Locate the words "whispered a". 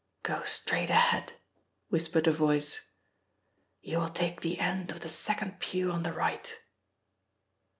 1.89-2.31